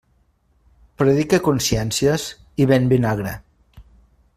[1.01, 2.27] Predica consciències
[2.65, 3.39] i ven vinagre.